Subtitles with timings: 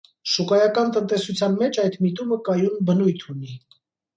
[0.35, 3.57] Շուկայական տնտեսության մեջ այդ միտումը կայուն բնույթ ունի։